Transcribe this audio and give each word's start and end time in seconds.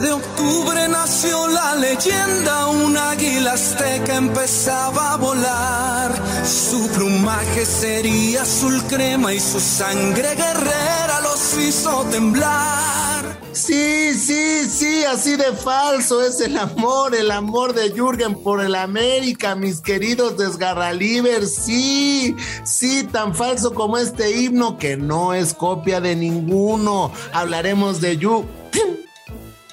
12 0.00 0.06
de 0.06 0.12
octubre 0.12 0.88
nació 0.88 1.48
la 1.48 1.74
leyenda, 1.74 2.68
un 2.68 2.96
águila 2.96 3.52
azteca 3.52 4.16
empezaba 4.16 5.12
a 5.12 5.16
volar. 5.16 6.12
Su 6.44 6.88
plumaje 6.88 7.66
sería 7.66 8.42
azul 8.42 8.82
crema 8.88 9.32
y 9.34 9.40
su 9.40 9.60
sangre 9.60 10.34
guerrera 10.34 11.20
los 11.22 11.58
hizo 11.58 12.04
temblar. 12.10 13.40
Sí, 13.52 14.14
sí, 14.14 14.64
sí, 14.68 15.04
así 15.04 15.36
de 15.36 15.52
falso 15.52 16.22
es 16.22 16.40
el 16.40 16.56
amor, 16.56 17.14
el 17.14 17.30
amor 17.30 17.74
de 17.74 17.90
Jürgen 17.90 18.34
por 18.42 18.60
el 18.60 18.74
América, 18.76 19.54
mis 19.54 19.80
queridos 19.80 20.38
desgarralivers. 20.38 21.54
Sí, 21.54 22.36
sí, 22.64 23.04
tan 23.04 23.34
falso 23.34 23.74
como 23.74 23.98
este 23.98 24.40
himno 24.40 24.78
que 24.78 24.96
no 24.96 25.34
es 25.34 25.52
copia 25.52 26.00
de 26.00 26.16
ninguno. 26.16 27.12
Hablaremos 27.32 28.00
de 28.00 28.16
Yu. 28.16 28.59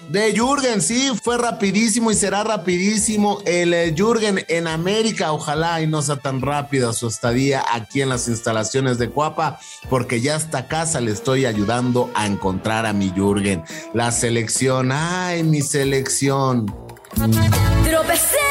De 0.10 0.32
Jürgen, 0.34 0.82
sí, 0.82 1.12
fue 1.22 1.38
rapidísimo 1.38 2.12
y 2.12 2.16
será 2.16 2.44
rapidísimo 2.44 3.40
el 3.46 3.74
eh, 3.74 3.94
Jürgen 3.96 4.46
en 4.48 4.68
América. 4.68 5.34
Ojalá 5.34 5.82
y 5.82 5.88
no 5.88 6.02
sea 6.02 6.16
tan 6.16 6.42
rápida 6.42 6.94
su 6.94 7.08
estadía 7.08 7.66
aquí 7.74 8.02
en 8.02 8.10
las 8.10 8.30
instalaciones 8.30 8.98
de 8.98 9.10
Cuapa, 9.10 9.60
porque 9.90 10.22
ya 10.22 10.38
hasta 10.38 10.68
casa 10.68 11.02
le 11.02 11.12
estoy 11.12 11.46
ayudando 11.46 12.10
a 12.16 12.26
encontrar 12.26 12.86
a 12.86 12.94
mi 12.94 13.10
Jürgen. 13.10 13.64
La 13.94 14.12
selección, 14.12 14.92
ay, 14.94 15.44
mi 15.44 15.62
selección. 15.62 16.74
Tropecé 17.84 18.47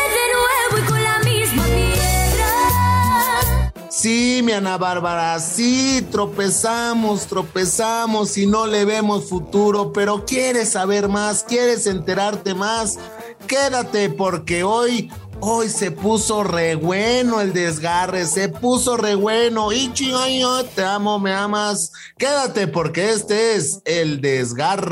Sí, 3.98 4.42
mi 4.44 4.52
Ana 4.52 4.76
Bárbara, 4.76 5.40
sí, 5.40 6.06
tropezamos, 6.10 7.26
tropezamos 7.26 8.36
y 8.36 8.46
no 8.46 8.66
le 8.66 8.84
vemos 8.84 9.24
futuro, 9.24 9.90
pero 9.90 10.26
quieres 10.26 10.72
saber 10.72 11.08
más, 11.08 11.44
quieres 11.44 11.86
enterarte 11.86 12.54
más, 12.54 12.98
quédate 13.46 14.10
porque 14.10 14.64
hoy, 14.64 15.10
hoy 15.40 15.70
se 15.70 15.92
puso 15.92 16.44
re 16.44 16.74
bueno 16.74 17.40
el 17.40 17.54
desgarre, 17.54 18.26
se 18.26 18.50
puso 18.50 18.98
re 18.98 19.14
bueno. 19.14 19.70
Ay, 19.70 19.90
ay, 20.14 20.42
te 20.74 20.84
amo, 20.84 21.18
me 21.18 21.32
amas. 21.32 21.90
Quédate 22.18 22.66
porque 22.66 23.12
este 23.12 23.54
es 23.54 23.80
el 23.86 24.20
desgarre. 24.20 24.84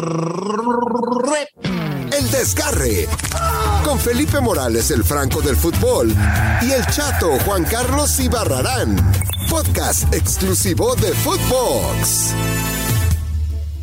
El 2.17 2.31
Desgarre. 2.31 3.09
Con 3.83 3.99
Felipe 3.99 4.39
Morales, 4.41 4.91
el 4.93 5.03
Franco 5.03 5.41
del 5.41 5.57
Fútbol. 5.57 6.15
Y 6.63 6.71
el 6.71 6.87
Chato 6.87 7.37
Juan 7.45 7.65
Carlos 7.65 8.21
Ibarrarán. 8.21 8.97
Podcast 9.51 10.15
exclusivo 10.15 10.95
de 10.95 11.09
Footbox. 11.09 12.33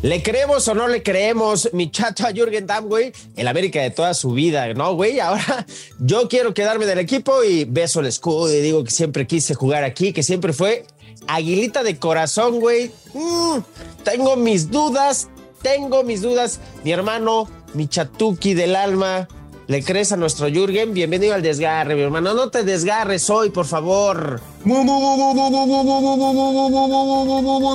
¿Le 0.00 0.22
creemos 0.22 0.66
o 0.68 0.74
no 0.74 0.88
le 0.88 1.02
creemos, 1.02 1.68
mi 1.74 1.90
chato 1.90 2.26
a 2.26 2.32
Jürgen 2.32 2.66
Damm, 2.66 2.86
güey? 2.86 3.12
El 3.36 3.48
América 3.48 3.82
de 3.82 3.90
toda 3.90 4.14
su 4.14 4.32
vida, 4.32 4.72
¿no, 4.72 4.94
güey? 4.94 5.20
Ahora 5.20 5.66
yo 5.98 6.28
quiero 6.28 6.54
quedarme 6.54 6.86
del 6.86 7.00
equipo 7.00 7.44
y 7.44 7.64
beso 7.64 8.00
el 8.00 8.06
escudo 8.06 8.52
y 8.52 8.60
digo 8.60 8.82
que 8.82 8.90
siempre 8.90 9.26
quise 9.26 9.54
jugar 9.54 9.84
aquí, 9.84 10.12
que 10.12 10.22
siempre 10.22 10.54
fue 10.54 10.86
aguilita 11.28 11.82
de 11.82 11.98
corazón, 11.98 12.60
güey. 12.60 12.92
Mm, 13.12 13.58
tengo 14.04 14.36
mis 14.36 14.70
dudas, 14.70 15.28
tengo 15.60 16.02
mis 16.02 16.22
dudas. 16.22 16.60
Mi 16.82 16.92
hermano, 16.92 17.46
mi 17.74 17.88
chatuki 17.88 18.54
del 18.54 18.76
alma, 18.76 19.28
¿le 19.66 19.82
crees 19.82 20.12
a 20.12 20.16
nuestro 20.16 20.48
Jürgen? 20.48 20.92
Bienvenido 20.92 21.34
al 21.34 21.42
desgarre, 21.42 21.94
mi 21.94 22.02
hermano. 22.02 22.34
No 22.34 22.50
te 22.50 22.64
desgarres 22.64 23.28
hoy, 23.30 23.50
por 23.50 23.66
favor. 23.66 24.40
Muy, 24.64 24.84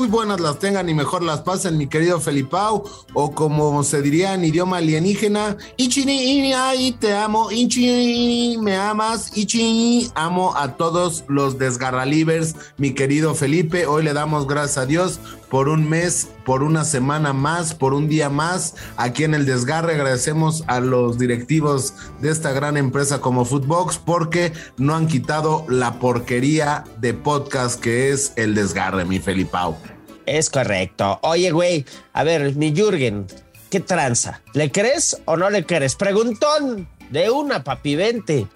buenas 0.08 0.40
las 0.40 0.58
tengan 0.60 0.88
y 0.88 0.94
mejor 0.94 1.22
las 1.22 1.42
pasen, 1.42 1.78
mi 1.78 1.88
querido 1.88 2.22
Felipao, 2.22 2.86
o 3.14 3.32
como 3.32 3.84
se 3.84 4.02
diría 4.02 4.34
en 4.34 4.46
idioma 4.46 4.78
alienígena, 4.78 5.58
Ichini, 5.76 6.54
y 6.78 6.92
te 6.94 7.14
amo, 7.14 7.52
Ichi, 7.52 8.58
me 8.62 8.78
amas, 8.78 9.36
Ichi, 9.36 10.10
amo 10.16 10.56
a 10.56 10.78
todos 10.78 11.26
los 11.28 11.58
desgarralivers, 11.58 12.56
mi 12.78 12.94
querido 12.94 13.36
Felipe, 13.36 13.86
hoy 13.86 14.04
le 14.04 14.14
damos 14.14 14.48
gracias 14.48 14.78
a 14.78 14.86
Dios 14.86 15.20
por 15.50 15.70
un 15.70 15.90
mes, 15.90 16.30
por 16.46 16.64
una 16.64 16.84
semana 16.84 17.34
más, 17.34 17.74
por 17.74 17.94
un 17.94 18.08
día 18.08 18.30
más. 18.30 18.76
Aquí 18.98 19.24
en 19.24 19.34
el 19.34 19.46
desgarre 19.46 19.94
agradecemos 19.94 20.64
a 20.68 20.80
los 20.80 21.18
directivos 21.18 21.94
de 22.22 22.30
esta 22.32 22.52
gran 22.52 22.78
empresa 22.78 23.22
como 23.22 23.46
Footbox 23.46 23.98
porque 23.98 24.54
no 24.78 24.96
han 24.96 25.08
quitado 25.08 25.66
la 25.70 26.00
porquería 26.00 26.77
de 26.98 27.14
podcast 27.14 27.80
que 27.80 28.12
es 28.12 28.34
el 28.36 28.56
desgarre, 28.56 29.06
mi 29.06 29.20
Felipao. 29.20 29.78
Es 30.26 30.50
correcto. 30.50 31.20
Oye, 31.22 31.52
güey, 31.52 31.86
a 32.14 32.24
ver, 32.24 32.56
mi 32.56 32.74
Jürgen, 32.74 33.28
¿qué 33.70 33.80
tranza? 33.80 34.42
¿Le 34.54 34.72
crees 34.72 35.22
o 35.26 35.38
no 35.38 35.50
le 35.50 35.66
crees? 35.66 35.96
Preguntón 35.96 36.88
de 37.10 37.30
una, 37.30 37.64
papi, 37.64 37.96
vente. 37.96 38.48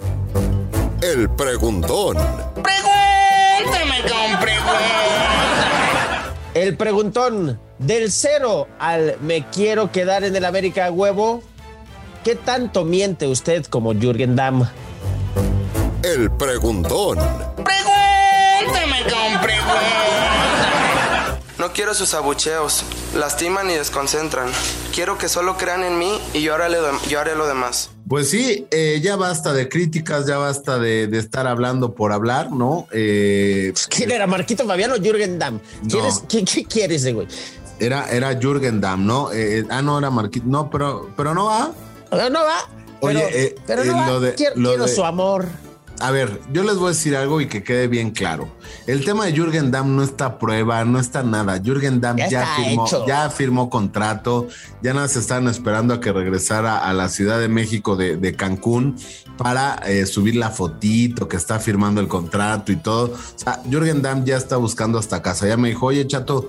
El 1.01 1.29
Preguntón. 1.29 2.17
Pregúntame 2.61 4.01
con 4.01 4.39
preguntas. 4.39 5.31
El 6.53 6.75
preguntón 6.75 7.59
del 7.79 8.11
cero 8.11 8.67
al 8.77 9.17
me 9.21 9.47
quiero 9.49 9.91
quedar 9.91 10.25
en 10.25 10.35
el 10.35 10.43
América 10.43 10.91
huevo. 10.91 11.41
¿Qué 12.25 12.35
tanto 12.35 12.83
miente 12.83 13.27
usted 13.27 13.65
como 13.65 13.93
Jürgen 13.93 14.35
Damm? 14.35 14.67
El 16.03 16.29
Preguntón. 16.31 17.17
Pregúntame. 17.63 18.00
No 21.57 21.73
quiero 21.73 21.93
sus 21.93 22.13
abucheos, 22.15 22.83
lastiman 23.15 23.69
y 23.69 23.73
desconcentran. 23.75 24.49
Quiero 24.95 25.17
que 25.19 25.29
solo 25.29 25.57
crean 25.57 25.83
en 25.83 25.99
mí 25.99 26.19
y 26.33 26.41
yo 26.41 26.55
haré 26.55 26.75
yo 27.07 27.19
haré 27.19 27.35
lo 27.35 27.45
demás. 27.45 27.91
Pues 28.09 28.29
sí, 28.31 28.65
eh, 28.71 28.99
ya 29.01 29.15
basta 29.15 29.53
de 29.53 29.69
críticas, 29.69 30.25
ya 30.25 30.37
basta 30.37 30.79
de, 30.79 31.05
de 31.07 31.19
estar 31.19 31.45
hablando 31.47 31.93
por 31.93 32.11
hablar, 32.13 32.51
¿no? 32.51 32.87
Eh, 32.91 33.73
¿Quién 33.89 34.11
era 34.11 34.25
Marquito 34.25 34.65
Fabiano 34.65 34.95
o 34.95 34.97
Jürgen 34.97 35.37
Damm? 35.37 35.59
¿Quién 35.87 36.01
No. 36.01 36.07
es- 36.09 36.23
¿Qué, 36.27 36.43
qué 36.43 36.65
quiere 36.65 36.95
ese 36.95 37.13
güey? 37.13 37.27
era, 37.79 38.09
era 38.11 38.35
Jürgen 38.39 38.81
Damm, 38.81 39.05
¿no? 39.05 39.31
Eh, 39.31 39.63
ah, 39.69 39.81
no, 39.83 39.99
era 39.99 40.09
Marquito, 40.09 40.45
no, 40.47 40.69
pero, 40.69 41.09
pero 41.15 41.33
no 41.35 41.45
va. 41.45 41.71
No, 42.11 42.29
no 42.29 42.43
va. 42.43 42.57
Pero, 43.01 43.19
Oye, 43.19 43.43
eh, 43.45 43.55
pero 43.67 43.83
no 43.85 43.91
eh, 43.91 43.95
va. 43.95 44.07
lo 44.07 44.19
de- 44.19 44.35
quiero 44.35 44.55
lo 44.57 44.69
quiero 44.69 44.85
de- 44.87 44.95
su 44.95 45.03
amor. 45.05 45.45
A 46.01 46.11
ver, 46.11 46.41
yo 46.51 46.63
les 46.63 46.77
voy 46.77 46.87
a 46.87 46.89
decir 46.89 47.15
algo 47.15 47.41
y 47.41 47.47
que 47.47 47.63
quede 47.63 47.87
bien 47.87 48.11
claro. 48.11 48.49
El 48.87 49.05
tema 49.05 49.25
de 49.25 49.33
Jürgen 49.33 49.71
Damm 49.71 49.95
no 49.95 50.03
está 50.03 50.25
a 50.25 50.39
prueba, 50.39 50.83
no 50.85 50.99
está 50.99 51.21
nada. 51.23 51.59
Jürgen 51.61 52.01
Damm 52.01 52.17
Ya 52.17 52.45
firmó, 52.55 52.85
hecho. 52.87 53.05
ya 53.07 53.29
firmó 53.29 53.69
contrato, 53.69 54.47
ya 54.81 54.93
nada 54.93 55.07
se 55.07 55.19
están 55.19 55.47
esperando 55.47 55.93
a 55.93 55.99
que 56.01 56.11
regresara 56.11 56.79
a 56.79 56.93
la 56.93 57.07
Ciudad 57.09 57.39
de 57.39 57.47
México 57.47 57.95
de, 57.95 58.17
de 58.17 58.35
Cancún 58.35 58.95
para 59.37 59.75
eh, 59.85 60.05
subir 60.05 60.35
la 60.35 60.49
fotito 60.49 61.27
que 61.27 61.37
está 61.37 61.59
firmando 61.59 62.01
el 62.01 62.07
contrato 62.07 62.71
y 62.71 62.77
todo. 62.77 63.13
O 63.13 63.17
sea, 63.39 63.61
Jürgen 63.69 64.01
Damm 64.01 64.25
ya 64.25 64.37
está 64.37 64.57
buscando 64.57 64.97
hasta 64.97 65.21
casa. 65.21 65.47
Ya 65.47 65.57
me 65.57 65.69
dijo, 65.69 65.85
oye, 65.87 66.05
chato, 66.07 66.47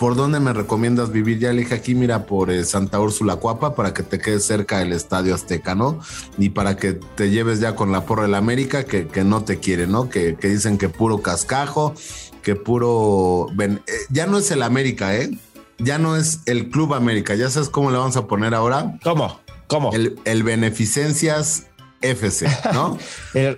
¿por 0.00 0.16
dónde 0.16 0.40
me 0.40 0.52
recomiendas 0.52 1.12
vivir? 1.12 1.38
Ya 1.38 1.52
le 1.52 1.60
dije 1.60 1.74
aquí, 1.76 1.94
mira, 1.94 2.26
por 2.26 2.50
eh, 2.50 2.64
Santa 2.64 2.98
Úrsula 2.98 3.36
Cuapa, 3.36 3.76
para 3.76 3.94
que 3.94 4.02
te 4.02 4.18
quedes 4.18 4.44
cerca 4.44 4.78
del 4.78 4.92
Estadio 4.92 5.34
Azteca, 5.34 5.76
¿no? 5.76 6.00
Y 6.38 6.48
para 6.48 6.76
que 6.76 6.94
te 6.94 7.30
lleves 7.30 7.60
ya 7.60 7.76
con 7.76 7.92
la 7.92 8.04
porra 8.06 8.22
del 8.24 8.34
América, 8.34 8.82
que, 8.84 9.06
que 9.06 9.22
no 9.22 9.44
te 9.44 9.60
quiere, 9.60 9.86
¿no? 9.86 10.08
Que, 10.08 10.34
que 10.34 10.48
dicen 10.48 10.78
que 10.78 10.88
puro 10.88 11.20
cascajo, 11.22 11.94
que 12.42 12.56
puro... 12.56 13.46
ven- 13.54 13.82
eh, 13.86 13.92
ya 14.08 14.26
no 14.26 14.38
es 14.38 14.50
el 14.50 14.62
América, 14.62 15.14
¿eh? 15.14 15.30
Ya 15.78 15.98
no 15.98 16.16
es 16.16 16.40
el 16.46 16.70
Club 16.70 16.94
América. 16.94 17.34
¿Ya 17.34 17.48
sabes 17.50 17.68
cómo 17.68 17.90
le 17.90 17.98
vamos 17.98 18.16
a 18.16 18.26
poner 18.26 18.54
ahora? 18.54 18.98
¿Cómo? 19.04 19.38
¿Cómo? 19.66 19.92
El, 19.92 20.06
El, 20.06 20.18
el 20.24 20.42
Beneficencias 20.42 21.66
FC, 22.02 22.48
¿no? 22.72 22.96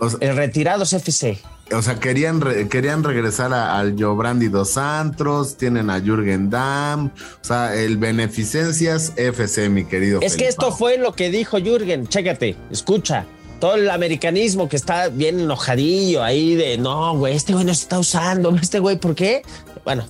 o 0.01 0.11
sea- 0.11 0.19
el 0.21 0.37
Retirados 0.37 0.93
FC. 0.93 1.39
O 1.75 1.83
sea, 1.83 1.97
querían, 2.01 2.41
re- 2.41 2.69
querían 2.69 3.03
regresar 3.05 3.53
a- 3.53 3.79
al 3.79 3.97
Jobrandi 3.99 4.49
dos 4.49 4.71
Santos, 4.71 5.57
tienen 5.57 5.91
a 5.91 6.01
Jürgen 6.01 6.51
Damm, 6.51 7.07
o 7.07 7.45
sea, 7.45 7.75
el 7.75 7.97
Beneficencias 7.97 9.13
FC, 9.17 9.69
mi 9.69 9.85
querido. 9.85 10.21
Es 10.23 10.37
que 10.37 10.49
esto 10.49 10.73
fue 10.73 10.99
lo 10.99 11.13
que 11.15 11.31
dijo 11.31 11.59
Jürgen. 11.59 12.07
Chécate, 12.09 12.57
escucha. 12.71 13.25
Todo 13.61 13.77
el 13.77 13.89
americanismo 13.91 14.69
que 14.69 14.75
está 14.77 15.09
bien 15.09 15.39
enojadillo 15.39 16.25
ahí 16.25 16.57
de 16.57 16.79
no, 16.79 17.17
güey, 17.17 17.37
este 17.37 17.53
güey 17.53 17.65
no 17.65 17.73
se 17.75 17.83
está 17.83 17.99
usando, 18.01 18.55
este 18.61 18.81
güey, 18.81 18.97
¿por 18.99 19.15
qué? 19.15 19.43
Bueno, 19.85 20.05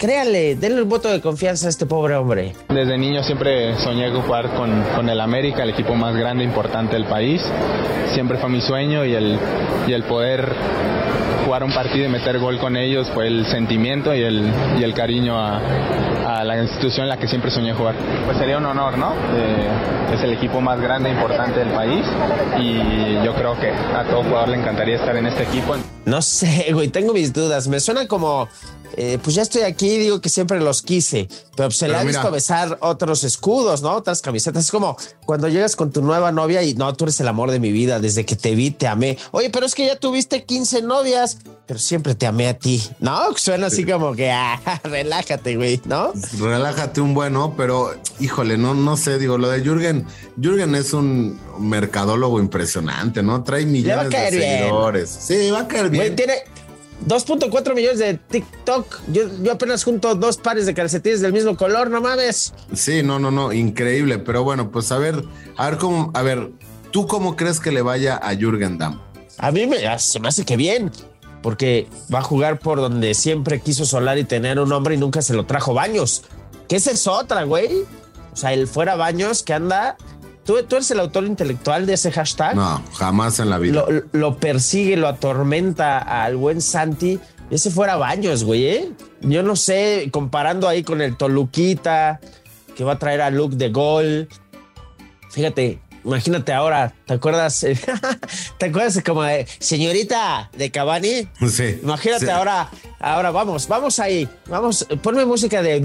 créale, 0.00 0.56
denle 0.56 0.78
el 0.78 0.86
voto 0.86 1.08
de 1.08 1.20
confianza 1.20 1.66
a 1.66 1.68
este 1.68 1.84
pobre 1.84 2.16
hombre. 2.16 2.54
Desde 2.70 2.96
niño 2.96 3.22
siempre 3.22 3.76
soñé 3.78 4.10
con 4.10 4.22
jugar 4.22 4.48
con, 4.54 4.82
con 4.96 5.08
el 5.10 5.20
América, 5.20 5.62
el 5.62 5.70
equipo 5.70 5.94
más 5.94 6.16
grande 6.16 6.42
e 6.42 6.46
importante 6.46 6.94
del 6.94 7.04
país. 7.04 7.42
Siempre 8.14 8.38
fue 8.38 8.48
mi 8.48 8.62
sueño 8.62 9.04
y 9.04 9.14
el, 9.14 9.38
y 9.86 9.92
el 9.92 10.02
poder 10.04 10.52
jugar 11.44 11.64
un 11.64 11.72
partido 11.72 12.06
y 12.06 12.08
meter 12.08 12.38
gol 12.38 12.58
con 12.58 12.76
ellos 12.76 13.10
fue 13.12 13.26
el 13.26 13.44
sentimiento 13.46 14.14
y 14.14 14.22
el, 14.22 14.50
y 14.78 14.82
el 14.84 14.94
cariño 14.94 15.38
a, 15.38 15.60
a 16.26 16.44
la 16.44 16.62
institución 16.62 17.04
en 17.04 17.10
la 17.10 17.18
que 17.18 17.28
siempre 17.28 17.50
soñé 17.50 17.74
jugar. 17.74 17.94
Pues 18.24 18.38
sería 18.38 18.56
un 18.56 18.64
honor, 18.64 18.96
¿no? 18.96 19.12
Eh, 19.12 19.68
es 20.14 20.22
el 20.22 20.32
equipo 20.32 20.62
más 20.62 20.80
grande 20.80 21.10
e 21.10 21.12
importante 21.12 21.60
del 21.60 21.70
país 21.70 22.06
y 22.58 23.22
yo 23.24 23.34
creo 23.34 23.58
que 23.60 23.68
a 23.70 24.04
todo 24.08 24.22
jugador 24.22 24.48
le 24.48 24.56
encantaría 24.56 24.96
estar 24.96 25.14
en 25.16 25.26
este 25.26 25.42
equipo. 25.42 25.76
No 26.06 26.22
sé, 26.22 26.72
güey, 26.72 26.88
tengo 26.88 27.12
mis 27.12 27.32
dudas. 27.32 27.68
Me 27.68 27.80
suena 27.80 28.06
como, 28.08 28.48
eh, 28.96 29.18
pues 29.22 29.36
ya 29.36 29.42
estoy 29.42 29.62
aquí, 29.62 29.98
digo 29.98 30.20
que 30.20 30.28
siempre 30.28 30.60
los 30.60 30.82
quise, 30.82 31.28
pero 31.56 31.70
se 31.70 31.88
le 31.88 31.96
ha 31.96 32.04
visto 32.04 32.30
besar 32.30 32.78
otros 32.80 33.24
escudos, 33.24 33.82
¿no? 33.82 33.92
Otras 33.92 34.20
camisetas. 34.22 34.64
Es 34.64 34.70
como 34.70 34.96
cuando 35.24 35.48
llegas 35.48 35.76
con 35.76 35.92
tu 35.92 36.02
nueva 36.02 36.32
novia 36.32 36.62
y 36.62 36.74
no, 36.74 36.92
tú 36.94 37.04
eres 37.04 37.20
el 37.20 37.28
amor 37.28 37.50
de 37.50 37.60
mi 37.60 37.72
vida, 37.72 38.00
desde 38.00 38.24
que 38.24 38.36
te 38.36 38.54
vi 38.54 38.70
te 38.70 38.86
amé. 38.86 39.18
Oye, 39.30 39.50
pero 39.50 39.66
es 39.66 39.74
que 39.74 39.86
ya 39.86 39.96
tuviste 39.96 40.44
15 40.44 40.82
novias, 40.82 41.38
pero 41.66 41.78
siempre 41.78 42.14
te 42.14 42.26
amé 42.26 42.48
a 42.48 42.58
ti, 42.58 42.82
¿no? 42.98 43.36
Suena 43.36 43.68
así 43.68 43.84
como 43.84 44.14
que, 44.14 44.30
ah, 44.30 44.60
relájate, 44.84 45.56
güey, 45.56 45.80
¿no? 45.84 46.12
Relájate 46.38 47.00
un 47.00 47.14
bueno, 47.14 47.54
pero 47.56 47.94
híjole, 48.18 48.58
no, 48.58 48.74
no 48.74 48.96
sé, 48.96 49.18
digo, 49.18 49.38
lo 49.38 49.48
de 49.48 49.60
Jürgen, 49.60 50.06
Jürgen 50.40 50.74
es 50.74 50.92
un 50.92 51.38
mercadólogo 51.58 52.40
impresionante, 52.40 53.22
¿no? 53.22 53.44
Trae 53.44 53.66
millones 53.66 54.10
de 54.10 54.30
seguidores. 54.30 55.10
Sí, 55.10 55.50
va 55.50 55.60
a 55.60 55.68
caer 55.68 55.90
bien. 55.90 56.16
tiene 56.16 56.34
2.4 57.06 57.74
millones 57.74 57.98
de 57.98 58.14
TikTok. 58.14 59.00
Yo, 59.12 59.22
yo, 59.42 59.52
apenas 59.52 59.84
junto 59.84 60.14
dos 60.14 60.36
pares 60.36 60.66
de 60.66 60.74
calcetines 60.74 61.20
del 61.20 61.32
mismo 61.32 61.56
color, 61.56 61.90
no 61.90 62.00
mames. 62.00 62.52
Sí, 62.74 63.02
no, 63.02 63.18
no, 63.18 63.30
no, 63.30 63.52
increíble. 63.52 64.18
Pero 64.18 64.44
bueno, 64.44 64.70
pues 64.70 64.92
a 64.92 64.98
ver, 64.98 65.24
a 65.56 65.70
ver 65.70 65.78
cómo, 65.78 66.10
a 66.14 66.22
ver, 66.22 66.50
¿tú 66.90 67.06
cómo 67.06 67.36
crees 67.36 67.60
que 67.60 67.72
le 67.72 67.82
vaya 67.82 68.16
a 68.16 68.34
Jürgen 68.34 68.78
Damm? 68.78 69.00
A 69.38 69.50
mí 69.50 69.66
me, 69.66 69.98
se 69.98 70.20
me 70.20 70.28
hace 70.28 70.44
que 70.44 70.56
bien, 70.56 70.90
porque 71.42 71.88
va 72.12 72.18
a 72.18 72.22
jugar 72.22 72.58
por 72.58 72.78
donde 72.78 73.14
siempre 73.14 73.60
quiso 73.60 73.86
solar 73.86 74.18
y 74.18 74.24
tener 74.24 74.60
un 74.60 74.70
hombre 74.72 74.94
y 74.94 74.98
nunca 74.98 75.22
se 75.22 75.34
lo 75.34 75.46
trajo 75.46 75.72
Baños. 75.72 76.24
Esa 76.68 76.90
es 76.90 77.06
otra, 77.06 77.44
güey. 77.44 77.84
O 78.32 78.36
sea, 78.36 78.52
el 78.52 78.68
fuera 78.68 78.96
Baños 78.96 79.42
que 79.42 79.54
anda 79.54 79.96
¿Tú, 80.44 80.56
eres 80.58 80.90
el 80.90 81.00
autor 81.00 81.24
intelectual 81.24 81.86
de 81.86 81.94
ese 81.94 82.10
hashtag? 82.10 82.56
No, 82.56 82.82
jamás 82.94 83.38
en 83.38 83.50
la 83.50 83.58
vida. 83.58 83.84
Lo, 84.12 84.36
persigue, 84.38 84.96
lo 84.96 85.08
atormenta 85.08 85.98
al 85.98 86.36
buen 86.36 86.60
Santi. 86.60 87.20
Ese 87.50 87.70
fuera 87.70 87.96
Baños, 87.96 88.44
güey. 88.44 88.66
¿eh? 88.66 88.92
Yo 89.20 89.42
no 89.42 89.56
sé, 89.56 90.08
comparando 90.12 90.68
ahí 90.68 90.82
con 90.82 91.02
el 91.02 91.16
Toluquita, 91.16 92.20
que 92.74 92.84
va 92.84 92.92
a 92.92 92.98
traer 92.98 93.20
a 93.20 93.30
Luke 93.30 93.56
de 93.56 93.70
gol. 93.70 94.28
Fíjate, 95.30 95.80
imagínate 96.04 96.52
ahora, 96.52 96.94
¿te 97.06 97.14
acuerdas? 97.14 97.64
¿Te 98.58 98.66
acuerdas 98.66 99.00
como 99.04 99.22
de 99.22 99.46
señorita 99.58 100.50
de 100.56 100.70
Cavani? 100.70 101.28
Sí. 101.48 101.78
Imagínate 101.82 102.30
ahora, 102.30 102.70
ahora 102.98 103.30
vamos, 103.30 103.68
vamos 103.68 103.98
ahí, 103.98 104.28
vamos, 104.46 104.86
ponme 105.02 105.24
música 105.24 105.62
de 105.62 105.80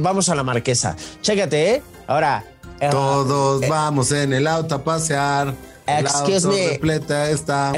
vamos 0.00 0.28
a 0.28 0.34
la 0.34 0.42
marquesa. 0.42 0.96
Chécate, 1.22 1.74
¿eh? 1.74 1.82
Ahora. 2.06 2.44
Eh, 2.80 2.88
Todos 2.90 3.62
eh, 3.62 3.68
vamos 3.68 4.10
en 4.12 4.32
el 4.32 4.46
auto 4.46 4.76
a 4.76 4.84
pasear. 4.84 5.54
Excuse 5.86 6.46
me. 6.46 6.68
Repleta 6.70 7.30
está. 7.30 7.72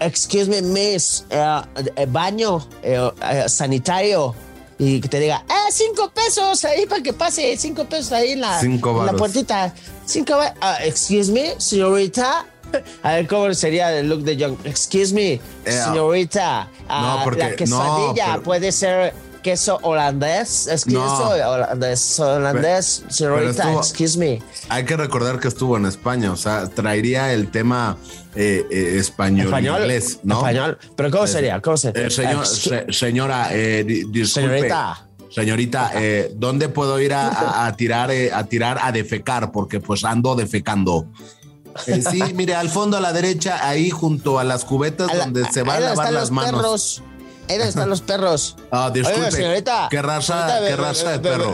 excuse 0.00 0.48
me, 0.48 0.62
miss. 0.62 1.24
Eh, 1.30 2.06
baño 2.08 2.66
sanitario. 3.46 4.34
Y 4.76 5.00
que 5.00 5.08
te 5.08 5.20
diga, 5.20 5.44
ah, 5.48 5.68
cinco 5.70 6.10
pesos 6.12 6.64
ahí 6.64 6.84
para 6.86 7.00
que 7.00 7.12
pase, 7.12 7.56
cinco 7.56 7.84
pesos 7.84 8.10
ahí 8.10 8.32
en 8.32 8.40
la, 8.40 8.60
en 8.60 8.80
la 8.80 9.12
puertita. 9.12 9.72
Cinco, 10.04 10.34
uh, 10.36 10.84
excuse 10.84 11.30
me, 11.30 11.54
señorita. 11.58 12.44
A 13.04 13.12
ver 13.12 13.28
cómo 13.28 13.54
sería 13.54 13.96
el 13.96 14.08
look 14.08 14.22
de 14.22 14.36
Young. 14.36 14.56
Excuse 14.64 15.14
me, 15.14 15.40
señorita. 15.64 16.68
no, 16.88 17.20
porque, 17.22 17.38
la 17.38 17.56
quesadilla 17.56 18.40
puede 18.42 18.72
ser 18.72 19.14
queso 19.44 19.78
holandés. 19.82 20.66
Es 20.66 20.84
queso 20.84 21.28
holandés, 21.28 22.18
holandés, 22.18 23.04
señorita, 23.08 23.72
excuse 23.74 24.18
me. 24.18 24.42
Hay 24.70 24.84
que 24.84 24.96
recordar 24.96 25.38
que 25.38 25.48
estuvo 25.48 25.76
en 25.76 25.86
España, 25.86 26.32
o 26.32 26.36
sea, 26.36 26.66
traería 26.68 27.32
el 27.32 27.50
tema 27.50 27.96
eh, 28.34 28.66
eh, 28.70 28.96
español, 28.98 29.46
español, 29.46 29.80
inglés, 29.82 30.18
¿no? 30.24 30.38
Español, 30.38 30.78
pero 30.96 31.10
¿cómo 31.10 31.26
sería? 31.26 31.60
¿Cómo 31.60 31.76
sería? 31.76 32.06
Eh, 32.06 32.10
señor, 32.10 32.46
señora, 32.46 33.50
disculpe. 33.50 34.26
Señorita. 34.26 35.06
Señorita, 35.30 35.92
¿dónde 36.36 36.68
puedo 36.68 36.98
ir 37.00 37.12
a, 37.12 37.74
tirar, 37.76 38.10
a 38.10 38.44
tirar 38.44 38.78
a 38.80 38.92
defecar? 38.92 39.52
Porque 39.52 39.80
pues 39.80 40.04
ando 40.04 40.36
defecando. 40.36 41.06
sí, 41.86 42.22
mire, 42.34 42.54
al 42.54 42.70
fondo 42.70 42.96
a 42.96 43.00
la 43.00 43.12
derecha, 43.12 43.68
ahí 43.68 43.90
junto 43.90 44.38
a 44.38 44.44
las 44.44 44.64
cubetas 44.64 45.08
donde 45.12 45.44
se 45.50 45.62
van 45.62 45.82
a 45.82 45.86
lavar 45.86 46.12
las 46.12 46.30
manos. 46.30 47.02
Ahí 47.48 47.56
donde 47.56 47.68
están 47.68 47.90
los 47.90 48.00
perros. 48.00 48.56
Ah, 48.70 48.90
disculpe. 48.92 49.30
señorita. 49.30 49.88
¿Qué 49.90 50.00
raza, 50.00 50.60
¿qué 50.66 50.76
raza 50.76 51.12
de 51.12 51.18
perro? 51.18 51.52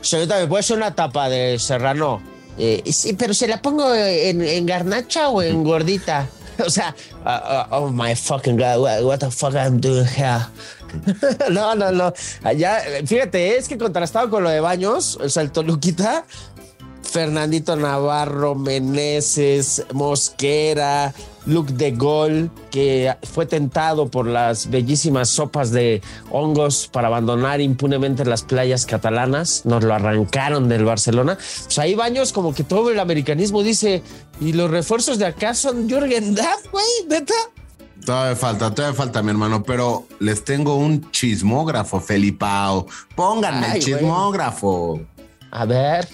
Señorita, 0.00 0.38
¿me 0.38 0.46
puede 0.46 0.60
hacer 0.60 0.76
una 0.76 0.94
tapa 0.94 1.28
de 1.28 1.58
serrano? 1.58 2.22
Eh, 2.58 2.82
sí, 2.92 3.14
pero 3.14 3.34
¿se 3.34 3.48
la 3.48 3.62
pongo 3.62 3.94
en, 3.94 4.66
garnacha 4.66 5.28
o 5.28 5.42
en 5.42 5.64
gordita? 5.64 6.28
O 6.64 6.68
sea, 6.68 6.94
uh, 7.24 7.74
uh, 7.74 7.82
oh 7.84 7.90
my 7.90 8.14
fucking 8.14 8.58
God, 8.58 9.02
what, 9.02 9.20
the 9.20 9.30
fuck 9.30 9.54
I'm 9.54 9.80
doing 9.80 10.06
here? 10.06 10.46
no, 11.50 11.74
no, 11.74 11.90
no. 11.90 12.12
Allá, 12.44 12.82
fíjate, 13.06 13.56
es 13.56 13.68
que 13.68 13.78
contrastado 13.78 14.28
con 14.28 14.44
lo 14.44 14.50
de 14.50 14.60
baños, 14.60 15.16
o 15.16 15.28
sea, 15.30 15.42
el 15.42 15.50
Toluquita, 15.50 16.26
Fernandito 17.02 17.74
Navarro, 17.74 18.54
Meneses, 18.54 19.84
Mosquera, 19.92 21.14
Luke 21.46 21.72
de 21.72 21.92
Gol, 21.92 22.50
que 22.70 23.14
fue 23.22 23.46
tentado 23.46 24.08
por 24.08 24.26
las 24.26 24.70
bellísimas 24.70 25.28
sopas 25.28 25.70
de 25.70 26.02
hongos 26.30 26.88
para 26.92 27.08
abandonar 27.08 27.60
impunemente 27.60 28.24
las 28.24 28.42
playas 28.42 28.86
catalanas. 28.86 29.64
Nos 29.64 29.82
lo 29.84 29.94
arrancaron 29.94 30.68
del 30.68 30.84
Barcelona. 30.84 31.36
Pues 31.64 31.78
ahí 31.78 31.94
Baños, 31.94 32.32
como 32.32 32.54
que 32.54 32.64
todo 32.64 32.90
el 32.90 33.00
americanismo 33.00 33.62
dice, 33.62 34.02
¿y 34.40 34.52
los 34.52 34.70
refuerzos 34.70 35.18
de 35.18 35.26
acá 35.26 35.54
son 35.54 35.88
Jürgen 35.88 36.34
Damm, 36.34 36.60
güey? 36.70 36.84
¿Neta? 37.08 37.34
Todavía 38.04 38.34
falta, 38.36 38.74
todavía 38.74 38.96
falta, 38.96 39.22
mi 39.22 39.30
hermano, 39.30 39.62
pero 39.62 40.06
les 40.18 40.44
tengo 40.44 40.76
un 40.76 41.10
chismógrafo, 41.12 42.00
Felipao. 42.00 42.86
Pónganme 43.14 43.76
el 43.76 43.82
chismógrafo. 43.82 45.00
A 45.52 45.64
ver. 45.64 46.08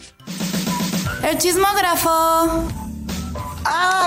El 1.22 1.38
chismógrafo. 1.38 2.87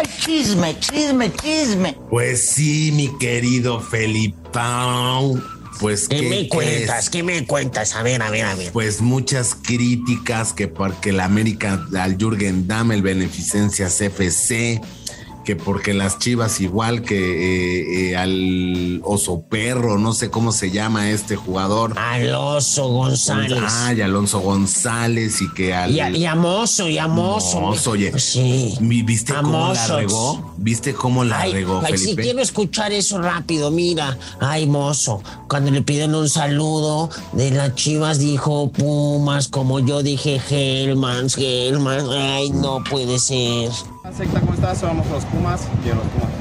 ¡Ay, 0.01 0.09
chisme, 0.19 0.79
chisme, 0.79 1.31
chisme! 1.31 1.95
Pues 2.09 2.49
sí, 2.49 2.91
mi 2.91 3.15
querido 3.19 3.79
Felipao. 3.79 5.39
Pues, 5.79 6.07
¿qué, 6.07 6.23
me 6.23 6.47
cuentas? 6.47 7.09
¿Qué 7.11 7.21
me 7.21 7.45
cuentas? 7.45 7.95
A 7.95 8.01
ver, 8.01 8.21
a 8.23 8.31
ver, 8.31 8.45
a 8.45 8.55
ver. 8.55 8.71
Pues 8.71 9.01
muchas 9.01 9.55
críticas 9.55 10.53
que 10.53 10.67
porque 10.67 11.11
la 11.11 11.25
América 11.25 11.85
al 11.95 12.17
Jürgen 12.17 12.67
Damm, 12.67 12.91
el 12.91 13.03
Beneficencia 13.03 13.87
CFC, 13.87 14.81
que 15.51 15.55
porque 15.57 15.93
las 15.93 16.17
chivas 16.17 16.61
igual 16.61 17.01
que 17.01 17.17
eh, 17.17 18.11
eh, 18.11 18.15
al 18.15 19.01
oso 19.03 19.41
perro, 19.41 19.97
no 19.97 20.13
sé 20.13 20.29
cómo 20.29 20.53
se 20.53 20.71
llama 20.71 21.09
este 21.09 21.35
jugador. 21.35 21.99
Alonso 21.99 22.87
González. 22.87 23.59
Ay, 23.69 23.99
Alonso 23.99 24.39
González 24.39 25.41
y 25.41 25.51
que 25.53 25.73
al. 25.73 25.91
Y 25.91 25.99
a, 25.99 26.09
y 26.09 26.25
a 26.25 26.35
Mozo, 26.35 26.87
y 26.87 26.97
a 26.97 27.07
Mozo. 27.09 27.59
Mozo, 27.59 27.91
oye. 27.91 28.17
Sí. 28.17 28.77
¿Viste 28.79 29.33
cómo 29.33 29.73
la 29.73 29.87
regó? 29.87 30.53
¿Viste 30.55 30.93
cómo 30.93 31.25
la 31.25 31.45
regó, 31.45 31.81
ay, 31.83 31.97
Sí, 31.97 32.15
quiero 32.15 32.39
escuchar 32.39 32.93
eso 32.93 33.21
rápido, 33.21 33.71
mira. 33.71 34.17
Ay, 34.39 34.67
Mozo, 34.67 35.21
cuando 35.49 35.69
le 35.71 35.81
piden 35.81 36.15
un 36.15 36.29
saludo 36.29 37.09
de 37.33 37.51
las 37.51 37.75
chivas 37.75 38.19
dijo 38.19 38.71
Pumas, 38.71 39.49
como 39.49 39.81
yo 39.81 40.01
dije 40.01 40.39
Hellmans, 40.49 41.37
Hellmans. 41.37 42.07
Ay, 42.09 42.51
no 42.51 42.81
puede 42.89 43.19
ser. 43.19 43.69
¿Cómo 44.03 44.53
estás? 44.53 44.79
Somos 44.79 45.07
los 45.09 45.25
Pumas 45.25 45.61
y 45.85 45.89
los 45.89 46.05
Pumas. 46.07 46.31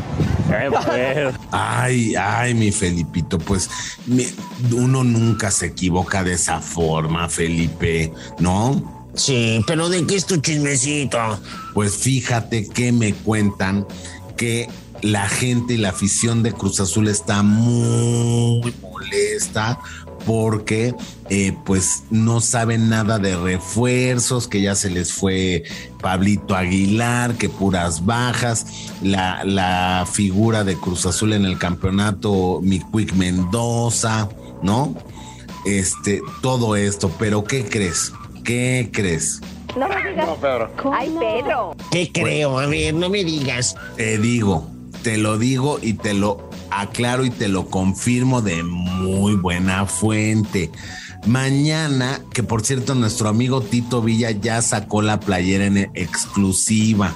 Ay, 1.53 2.15
ay, 2.17 2.55
mi 2.55 2.73
Felipito, 2.73 3.39
pues 3.39 3.71
uno 4.73 5.05
nunca 5.05 5.51
se 5.51 5.67
equivoca 5.67 6.25
de 6.25 6.33
esa 6.33 6.61
forma, 6.61 7.29
Felipe, 7.29 8.13
¿no? 8.41 9.09
Sí, 9.15 9.63
pero 9.67 9.89
¿de 9.89 10.07
qué 10.07 10.17
es 10.17 10.27
tu 10.27 10.39
chismecito? 10.39 11.41
Pues 11.75 11.97
fíjate 11.97 12.69
que 12.69 12.91
me 12.93 13.13
cuentan 13.13 13.87
que 14.37 14.69
la 15.03 15.29
gente 15.29 15.75
y 15.75 15.77
la 15.77 15.91
afición 15.91 16.43
de 16.43 16.53
Cruz 16.53 16.81
Azul 16.81 17.09
está 17.09 17.43
muy 17.43 18.75
molesta 18.83 19.79
porque 20.31 20.95
eh, 21.29 21.57
pues 21.65 22.05
no 22.11 22.41
saben 22.41 22.89
nada 22.89 23.19
de 23.19 23.35
refuerzos, 23.35 24.47
que 24.47 24.61
ya 24.61 24.77
se 24.77 24.89
les 24.89 25.13
fue 25.13 25.65
Pablito 26.01 26.55
Aguilar, 26.55 27.35
que 27.35 27.49
puras 27.49 28.07
bajas, 28.07 28.65
la, 29.03 29.43
la 29.43 30.07
figura 30.09 30.63
de 30.63 30.77
Cruz 30.77 31.05
Azul 31.05 31.33
en 31.33 31.45
el 31.45 31.59
campeonato, 31.59 32.61
Miquic 32.63 33.13
Mendoza, 33.15 34.29
¿no? 34.63 34.95
Este, 35.67 36.23
todo 36.43 36.77
esto, 36.77 37.11
pero 37.19 37.43
¿qué 37.43 37.65
crees? 37.65 38.13
¿Qué 38.45 38.89
crees? 38.93 39.41
No 39.77 39.89
me 39.89 39.97
digas. 40.11 40.29
No, 40.29 40.37
Pedro. 40.37 40.71
Ay, 40.93 41.13
Pedro. 41.19 41.77
¿Qué 41.91 42.13
creo? 42.13 42.61
A 42.61 42.67
ver, 42.67 42.95
no 42.95 43.11
me 43.11 43.25
digas. 43.25 43.75
Te 43.97 44.17
digo, 44.17 44.71
te 45.03 45.17
lo 45.17 45.39
digo 45.39 45.81
y 45.83 45.95
te 45.95 46.15
lo 46.15 46.50
aclaro 46.71 47.25
y 47.25 47.31
te 47.31 47.49
lo 47.49 47.67
confirmo 47.67 48.43
de 48.43 48.63
muy 48.63 49.35
buena 49.35 49.87
fuente. 49.87 50.71
Mañana, 51.27 52.21
que 52.33 52.43
por 52.43 52.63
cierto 52.63 52.95
nuestro 52.95 53.29
amigo 53.29 53.61
Tito 53.61 54.03
Villa 54.03 54.31
ya 54.31 54.63
sacó 54.63 55.03
la 55.03 55.21
playera 55.21 55.67
en 55.67 55.79
exclusiva. 55.95 57.15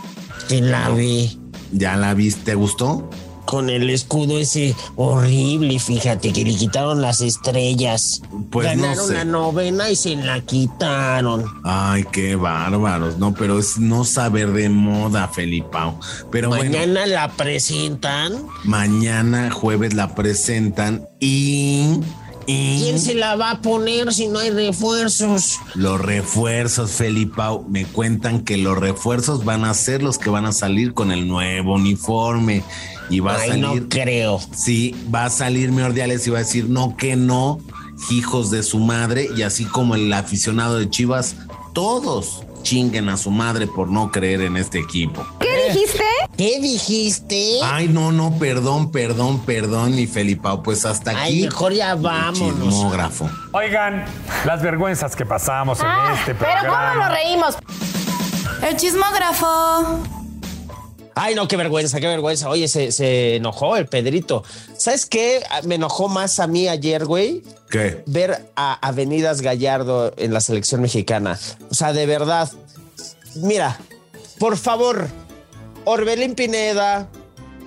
Sí 0.49 0.61
la 0.61 0.91
vi. 0.91 1.41
¿Ya 1.73 1.97
la 1.97 2.15
viste? 2.15 2.43
¿Te 2.45 2.55
gustó? 2.55 3.09
Con 3.45 3.69
el 3.71 3.91
escudo 3.91 4.39
ese 4.39 4.75
horrible, 4.97 5.79
fíjate 5.79 6.33
que 6.33 6.45
le 6.45 6.55
quitaron 6.55 7.03
las 7.03 7.21
estrellas. 7.21 8.23
Pues 8.51 8.75
no 8.77 8.83
Ganaron 8.83 9.07
sé. 9.09 9.15
la 9.15 9.25
novena 9.25 9.91
y 9.91 9.97
se 9.97 10.17
la 10.17 10.41
quitaron. 10.41 11.45
Ay, 11.65 12.05
qué 12.11 12.37
bárbaros, 12.37 13.19
no, 13.19 13.35
pero 13.35 13.59
es 13.59 13.79
no 13.79 14.05
saber 14.05 14.53
de 14.53 14.69
moda, 14.71 15.29
Felipao. 15.29 15.99
Pero 16.31 16.49
bueno, 16.49 16.65
Mañana 16.65 17.07
la 17.07 17.31
presentan. 17.33 18.47
mañana 18.65 19.51
jueves 19.51 19.95
la 19.95 20.15
presentan 20.15 21.07
y, 21.21 22.01
y 22.47 22.83
¿Quién 22.83 22.99
se 22.99 23.15
la 23.15 23.37
va 23.37 23.53
a 23.53 23.61
poner 23.61 24.13
si 24.13 24.29
no 24.29 24.39
hay 24.39 24.51
refuerzos? 24.51 25.59
los 25.75 26.01
refuerzos, 26.01 26.93
Felipao, 26.93 27.65
me 27.69 27.85
cuentan 27.85 28.41
que 28.43 28.57
los 28.57 28.79
refuerzos 28.79 29.45
van 29.45 29.65
a 29.65 29.75
ser 29.75 30.03
los 30.03 30.19
que 30.19 30.31
van 30.31 30.47
a 30.47 30.53
salir 30.53 30.95
con 30.95 31.11
el 31.11 31.27
nuevo 31.27 31.75
uniforme 31.75 32.63
y 33.11 33.21
va 33.21 33.37
a 33.37 33.39
salir. 33.39 33.59
no 33.59 33.89
creo. 33.89 34.41
Sí, 34.55 34.95
va 35.15 35.27
a 35.27 35.31
salir 35.31 35.71
Ordiales 35.71 36.27
y 36.27 36.31
va 36.31 36.39
a 36.39 36.43
decir 36.43 36.69
no 36.69 36.97
que 36.97 37.17
no, 37.17 37.59
hijos 38.11 38.51
de 38.51 38.63
su 38.63 38.79
madre, 38.79 39.29
y 39.37 39.43
así 39.43 39.65
como 39.65 39.95
el 39.95 40.13
aficionado 40.13 40.79
de 40.79 40.89
Chivas, 40.89 41.37
todos 41.73 42.43
chinguen 42.63 43.09
a 43.09 43.17
su 43.17 43.31
madre 43.31 43.67
por 43.67 43.89
no 43.91 44.11
creer 44.11 44.41
en 44.43 44.57
este 44.57 44.79
equipo. 44.79 45.27
¿Qué? 45.41 45.54
¿Qué 46.37 46.59
dijiste? 46.61 47.61
Ay, 47.63 47.89
no, 47.89 48.11
no, 48.11 48.37
perdón, 48.39 48.91
perdón, 48.91 49.45
perdón, 49.45 49.95
mi 49.95 50.07
Felipao, 50.07 50.63
pues 50.63 50.85
hasta 50.85 51.13
aquí. 51.13 51.21
Ay, 51.21 51.43
mejor 51.43 51.73
ya 51.73 51.93
el 51.93 52.01
vámonos. 52.01 52.59
Chismógrafo. 52.75 53.31
Oigan, 53.53 54.05
las 54.45 54.61
vergüenzas 54.63 55.15
que 55.15 55.25
pasamos 55.25 55.79
en 55.81 55.87
Ah, 55.87 56.17
este 56.19 56.35
pero 56.35 56.51
programa. 56.61 56.93
¿cómo 56.93 57.05
nos 57.05 57.13
reímos? 57.15 57.55
El 58.69 58.77
chismógrafo. 58.77 60.01
Ay, 61.17 61.37
no, 61.37 61.47
qué 61.47 61.57
vergüenza, 61.57 62.01
qué 62.01 62.09
vergüenza. 62.09 62.49
Oye, 62.49 62.67
se, 62.67 62.91
se 62.91 63.37
enojó 63.37 63.77
el 63.77 63.87
Pedrito. 63.87 64.43
¿Sabes 64.77 65.07
qué? 65.07 65.45
Me 65.63 65.77
enojó 65.77 66.09
más 66.09 66.41
a 66.41 66.49
mí 66.49 66.67
ayer, 66.67 67.05
güey. 67.05 67.43
¿Qué? 67.71 68.03
Ver 68.07 68.51
a 68.57 68.75
Avenidas 68.87 69.41
Gallardo 69.41 70.13
en 70.17 70.35
la 70.35 70.41
selección 70.41 70.81
mexicana. 70.83 71.39
O 71.71 71.75
sea, 71.75 71.93
de 71.93 72.07
verdad. 72.07 72.51
Mira, 73.37 73.79
por 74.41 74.57
favor, 74.57 75.07
Orbelín 75.85 76.35
Pineda, 76.35 77.09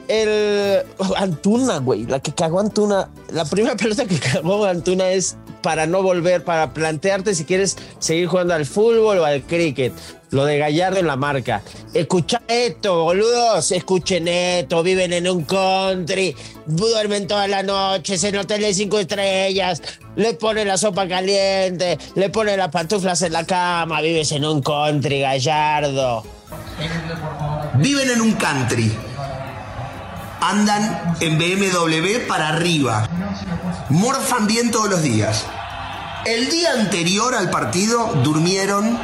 el 0.07 0.83
Antuna, 1.17 1.79
güey, 1.79 2.05
la 2.05 2.19
que 2.19 2.33
cagó 2.33 2.59
Antuna. 2.59 3.09
La 3.31 3.45
primera 3.45 3.75
pelota 3.77 4.05
que 4.05 4.19
cagó 4.19 4.65
Antuna 4.65 5.09
es 5.09 5.37
para 5.61 5.85
no 5.85 6.01
volver, 6.01 6.43
para 6.43 6.73
plantearte 6.73 7.35
si 7.35 7.45
quieres 7.45 7.77
seguir 7.99 8.27
jugando 8.27 8.53
al 8.53 8.65
fútbol 8.65 9.19
o 9.19 9.25
al 9.25 9.43
cricket. 9.43 9.93
Lo 10.29 10.43
de 10.45 10.57
Gallardo 10.57 10.99
en 10.99 11.07
la 11.07 11.15
marca. 11.15 11.61
Escucha 11.93 12.41
esto, 12.47 13.03
boludos. 13.03 13.71
Escuchen 13.71 14.27
esto. 14.27 14.83
Viven 14.83 15.13
en 15.13 15.27
un 15.29 15.45
country. 15.45 16.35
Duermen 16.65 17.27
toda 17.27 17.47
la 17.47 17.63
noche 17.63 18.15
en 18.21 18.35
hoteles 18.35 18.75
cinco 18.75 18.99
estrellas. 18.99 19.81
Le 20.17 20.33
ponen 20.33 20.67
la 20.67 20.77
sopa 20.77 21.07
caliente. 21.07 21.97
Le 22.15 22.29
ponen 22.29 22.57
las 22.57 22.69
pantuflas 22.69 23.21
en 23.21 23.31
la 23.31 23.45
cama. 23.45 24.01
Vives 24.01 24.33
en 24.33 24.43
un 24.43 24.61
country, 24.61 25.21
Gallardo. 25.21 26.23
Viven 27.79 28.09
en 28.09 28.21
un 28.21 28.33
country. 28.33 28.97
Andan 30.41 31.15
en 31.19 31.37
BMW 31.37 32.27
para 32.27 32.49
arriba. 32.49 33.07
Morfan 33.89 34.47
bien 34.47 34.71
todos 34.71 34.89
los 34.89 35.03
días. 35.03 35.45
El 36.25 36.49
día 36.49 36.71
anterior 36.73 37.35
al 37.35 37.49
partido 37.49 38.13
durmieron 38.23 38.99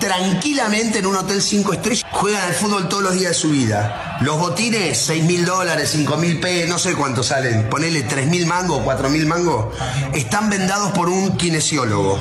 tranquilamente 0.00 0.98
en 0.98 1.06
un 1.06 1.16
hotel 1.16 1.40
5 1.40 1.72
estrellas. 1.72 2.04
Juegan 2.10 2.42
al 2.42 2.54
fútbol 2.54 2.88
todos 2.88 3.04
los 3.04 3.14
días 3.14 3.30
de 3.30 3.34
su 3.34 3.50
vida. 3.50 4.18
Los 4.20 4.38
botines, 4.38 4.98
6 4.98 5.24
mil 5.24 5.44
dólares, 5.44 5.90
5 5.92 6.16
mil 6.16 6.40
p, 6.40 6.66
no 6.66 6.78
sé 6.78 6.94
cuánto 6.94 7.22
salen. 7.22 7.70
Ponele 7.70 8.02
3 8.02 8.26
mil 8.26 8.46
mango, 8.46 8.82
4 8.82 9.08
mil 9.08 9.26
mango. 9.26 9.72
Están 10.12 10.50
vendados 10.50 10.90
por 10.92 11.08
un 11.08 11.36
kinesiólogo. 11.36 12.18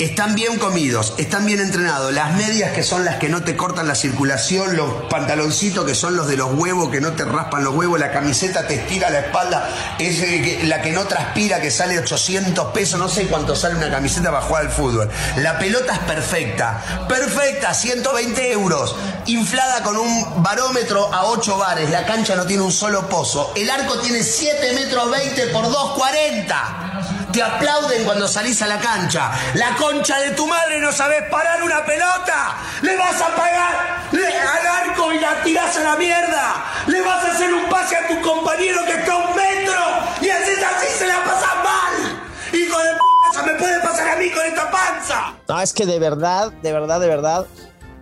Están 0.00 0.34
bien 0.34 0.58
comidos, 0.58 1.12
están 1.18 1.44
bien 1.44 1.60
entrenados. 1.60 2.10
Las 2.14 2.32
medias 2.32 2.72
que 2.72 2.82
son 2.82 3.04
las 3.04 3.16
que 3.16 3.28
no 3.28 3.42
te 3.42 3.54
cortan 3.54 3.86
la 3.86 3.94
circulación, 3.94 4.74
los 4.74 4.90
pantaloncitos 5.10 5.84
que 5.84 5.94
son 5.94 6.16
los 6.16 6.26
de 6.26 6.38
los 6.38 6.54
huevos 6.54 6.88
que 6.88 7.02
no 7.02 7.12
te 7.12 7.26
raspan 7.26 7.64
los 7.64 7.74
huevos, 7.74 8.00
la 8.00 8.10
camiseta 8.10 8.66
te 8.66 8.76
estira 8.76 9.10
la 9.10 9.18
espalda, 9.18 9.68
es 9.98 10.22
eh, 10.22 10.60
la 10.64 10.80
que 10.80 10.92
no 10.92 11.04
transpira 11.04 11.60
que 11.60 11.70
sale 11.70 11.98
800 11.98 12.72
pesos, 12.72 12.98
no 12.98 13.10
sé 13.10 13.26
cuánto 13.26 13.54
sale 13.54 13.74
una 13.74 13.90
camiseta 13.90 14.30
para 14.30 14.40
jugar 14.40 14.62
al 14.62 14.72
fútbol. 14.72 15.10
La 15.36 15.58
pelota 15.58 15.92
es 15.92 15.98
perfecta, 15.98 17.06
perfecta, 17.06 17.74
120 17.74 18.52
euros, 18.52 18.96
inflada 19.26 19.82
con 19.82 19.98
un 19.98 20.42
barómetro 20.42 21.12
a 21.12 21.26
8 21.26 21.58
bares, 21.58 21.90
la 21.90 22.06
cancha 22.06 22.36
no 22.36 22.46
tiene 22.46 22.62
un 22.62 22.72
solo 22.72 23.06
pozo, 23.06 23.52
el 23.54 23.68
arco 23.68 23.98
tiene 23.98 24.22
7 24.22 24.72
metros 24.72 25.10
20 25.10 25.46
por 25.48 25.66
2,40. 25.66 27.19
Te 27.32 27.42
aplauden 27.42 28.04
cuando 28.04 28.26
salís 28.26 28.60
a 28.62 28.66
la 28.66 28.78
cancha. 28.80 29.30
La 29.54 29.76
concha 29.76 30.18
de 30.18 30.30
tu 30.32 30.46
madre 30.48 30.80
no 30.80 30.90
sabes 30.90 31.22
parar 31.30 31.62
una 31.62 31.84
pelota. 31.84 32.56
Le 32.82 32.96
vas 32.96 33.20
a 33.20 33.34
pagar 33.36 34.00
al 34.12 34.66
arco 34.66 35.12
y 35.12 35.20
la 35.20 35.40
tirás 35.42 35.76
a 35.76 35.80
la 35.80 35.96
mierda. 35.96 36.64
Le 36.88 37.00
vas 37.02 37.24
a 37.24 37.32
hacer 37.32 37.52
un 37.54 37.68
pase 37.68 37.96
a 37.96 38.08
tu 38.08 38.20
compañero 38.20 38.84
que 38.84 38.92
está 38.92 39.12
a 39.12 39.16
un 39.16 39.36
metro. 39.36 39.80
Y 40.20 40.28
haces 40.28 40.58
así 40.58 40.86
se 40.98 41.06
la 41.06 41.22
pasas 41.22 41.54
mal. 41.62 42.20
Hijo 42.52 42.78
de 42.78 42.90
puta, 42.94 43.42
me 43.46 43.54
puede 43.54 43.80
pasar 43.80 44.08
a 44.08 44.16
mí 44.16 44.28
con 44.30 44.44
esta 44.44 44.70
panza. 44.70 45.34
No, 45.48 45.60
es 45.60 45.72
que 45.72 45.86
de 45.86 45.98
verdad, 45.98 46.50
de 46.50 46.72
verdad, 46.72 47.00
de 47.00 47.06
verdad. 47.06 47.46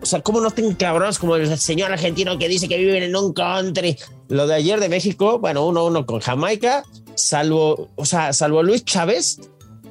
O 0.01 0.07
sea, 0.07 0.23
¿cómo 0.23 0.41
no 0.41 0.51
tienen 0.51 0.75
cabrones 0.75 1.19
como 1.19 1.37
el 1.37 1.59
señor 1.59 1.93
argentino 1.93 2.39
que 2.39 2.49
dice 2.49 2.69
que 2.69 2.79
viven 2.79 3.03
en 3.03 3.15
un 3.15 3.35
country? 3.35 3.99
Lo 4.29 4.47
de 4.47 4.55
ayer 4.55 4.81
de 4.81 4.89
México, 4.89 5.39
bueno, 5.39 5.67
uno 5.67 5.85
uno 5.85 6.07
con 6.07 6.21
Jamaica, 6.21 6.85
salvo, 7.19 7.91
o 7.97 8.05
sea, 8.05 8.33
salvo 8.33 8.63
Luis 8.63 8.85
Chávez, 8.85 9.41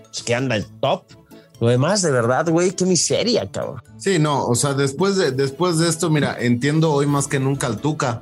pues, 0.03 0.23
que 0.23 0.35
anda 0.35 0.55
el 0.55 0.65
top. 0.79 1.03
Lo 1.59 1.67
demás, 1.67 2.01
de 2.01 2.11
verdad, 2.11 2.47
güey, 2.49 2.71
qué 2.71 2.85
miseria, 2.85 3.49
cabrón. 3.51 3.81
Sí, 3.97 4.19
no, 4.19 4.45
o 4.45 4.55
sea, 4.55 4.73
después 4.73 5.15
de, 5.15 5.31
después 5.31 5.79
de 5.79 5.89
esto, 5.89 6.09
mira, 6.09 6.37
entiendo 6.39 6.91
hoy 6.91 7.07
más 7.07 7.27
que 7.27 7.39
nunca 7.39 7.67
al 7.67 7.77
Tuca. 7.77 8.21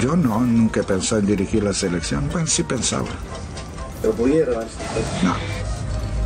Yo 0.00 0.16
no, 0.16 0.40
nunca 0.40 0.80
he 0.80 0.84
pensado 0.84 1.20
en 1.20 1.26
dirigir 1.26 1.64
la 1.64 1.72
selección. 1.72 2.28
Bueno, 2.32 2.46
sí 2.46 2.62
pensaba. 2.62 3.08
Pero 4.00 4.14
pudiera. 4.14 4.52
No, 5.22 5.34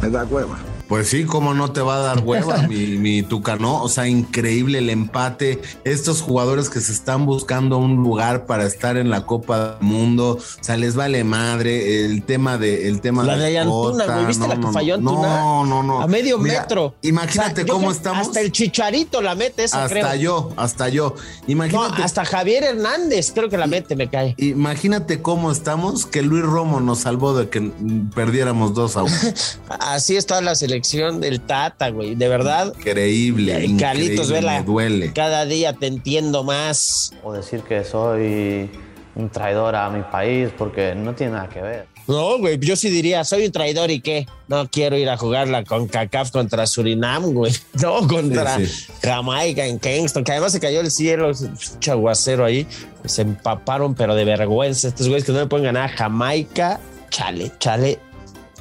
me 0.02 0.10
da 0.10 0.24
hueva. 0.24 0.58
Pues 0.88 1.08
sí, 1.08 1.24
cómo 1.24 1.52
no 1.52 1.72
te 1.72 1.80
va 1.80 1.96
a 1.96 1.98
dar 1.98 2.20
hueva, 2.20 2.58
mi, 2.68 2.86
mi 2.96 3.22
Tuca, 3.22 3.56
¿no? 3.56 3.82
O 3.82 3.88
sea, 3.88 4.06
increíble 4.06 4.78
el 4.78 4.90
empate. 4.90 5.60
Estos 5.84 6.22
jugadores 6.22 6.70
que 6.70 6.80
se 6.80 6.92
están 6.92 7.26
buscando 7.26 7.78
un 7.78 7.96
lugar 7.96 8.46
para 8.46 8.64
estar 8.64 8.96
en 8.96 9.10
la 9.10 9.26
Copa 9.26 9.58
del 9.58 9.80
Mundo, 9.80 10.38
o 10.38 10.64
sea, 10.64 10.76
les 10.76 10.94
vale 10.94 11.24
madre 11.24 12.04
el 12.04 12.22
tema 12.22 12.56
de 12.56 12.88
el 12.88 13.00
tema 13.00 13.24
La 13.24 13.36
de 13.36 13.58
Antuna, 13.58 14.04
Jota, 14.04 14.14
güey, 14.14 14.26
¿viste 14.26 14.42
no, 14.42 14.48
la 14.48 14.54
que 14.54 14.60
no, 14.60 14.72
falló 14.72 14.94
Antuna? 14.94 15.28
No, 15.28 15.66
no, 15.66 15.82
no. 15.82 16.00
A 16.00 16.06
medio 16.06 16.38
Mira, 16.38 16.60
metro. 16.60 16.94
Imagínate 17.02 17.52
O 17.52 17.54
sea, 17.56 17.64
yo 17.64 17.74
cómo 17.74 17.90
estamos. 17.90 18.28
Hasta 18.28 18.40
el 18.40 18.52
chicharito 18.52 19.20
la 19.22 19.34
mete 19.34 19.64
esa, 19.64 19.84
hasta 19.84 20.00
creo. 20.00 20.14
yo, 20.14 20.52
hasta 20.56 20.88
yo. 20.88 21.14
Imagínate. 21.48 21.98
No, 21.98 22.04
hasta 22.04 22.24
Javier 22.24 22.62
Hernández 22.62 23.32
creo 23.34 23.48
que 23.48 23.58
la 23.58 23.66
mete, 23.66 23.96
me 23.96 24.08
cae. 24.08 24.34
Imagínate 24.38 25.20
cómo 25.20 25.50
estamos, 25.50 26.06
que 26.06 26.22
Luis 26.22 26.44
Romo 26.44 26.80
nos 26.80 27.00
salvó 27.00 27.36
de 27.36 27.48
que 27.48 27.72
perdiéramos 28.14 28.74
dos 28.74 28.96
a 28.96 29.02
uno. 29.02 29.14
Así 29.80 30.16
está 30.16 30.40
la 30.40 30.54
selección 30.54 30.75
del 31.20 31.40
Tata, 31.40 31.90
güey. 31.90 32.14
De 32.14 32.28
verdad. 32.28 32.72
Increíble. 32.78 33.64
Y 33.64 33.76
Carlitos 33.76 34.26
increíble, 34.26 34.34
Vela, 34.48 34.58
me 34.60 34.64
duele. 34.64 35.12
cada 35.12 35.44
día 35.46 35.72
te 35.72 35.86
entiendo 35.86 36.44
más. 36.44 37.12
O 37.22 37.32
decir 37.32 37.60
que 37.62 37.84
soy 37.84 38.70
un 39.14 39.30
traidor 39.30 39.74
a 39.76 39.88
mi 39.90 40.02
país 40.02 40.50
porque 40.56 40.94
no 40.94 41.14
tiene 41.14 41.32
nada 41.34 41.48
que 41.48 41.60
ver. 41.62 41.86
No, 42.06 42.38
güey, 42.38 42.56
yo 42.60 42.76
sí 42.76 42.88
diría, 42.88 43.24
soy 43.24 43.46
un 43.46 43.50
traidor 43.52 43.90
y 43.90 44.00
qué. 44.00 44.28
No 44.46 44.68
quiero 44.70 44.96
ir 44.96 45.08
a 45.10 45.16
jugarla 45.16 45.64
con 45.64 45.88
CACAF 45.88 46.30
contra 46.30 46.64
Surinam, 46.66 47.32
güey. 47.32 47.52
No, 47.82 48.06
contra 48.06 48.58
Sí, 48.58 48.66
sí. 48.66 48.92
Jamaica 49.02 49.66
en 49.66 49.80
Kingston, 49.80 50.22
que 50.22 50.30
además 50.30 50.52
se 50.52 50.60
cayó 50.60 50.80
el 50.80 50.92
cielo, 50.92 51.32
chaguacero 51.80 52.44
ahí. 52.44 52.64
Se 53.06 53.22
empaparon, 53.22 53.96
pero 53.96 54.14
de 54.14 54.24
vergüenza. 54.24 54.86
Estos 54.86 55.08
güeyes 55.08 55.24
que 55.24 55.32
no 55.32 55.40
le 55.40 55.46
pueden 55.46 55.64
ganar 55.66 55.90
a 55.90 55.96
Jamaica, 55.96 56.78
chale, 57.10 57.50
chale, 57.58 57.98